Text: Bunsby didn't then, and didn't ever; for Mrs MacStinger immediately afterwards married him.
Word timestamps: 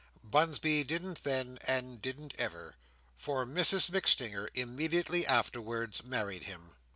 Bunsby 0.23 0.83
didn't 0.83 1.23
then, 1.23 1.59
and 1.67 2.01
didn't 2.01 2.33
ever; 2.39 2.73
for 3.19 3.45
Mrs 3.45 3.91
MacStinger 3.91 4.49
immediately 4.55 5.27
afterwards 5.27 6.03
married 6.03 6.45
him. 6.45 6.71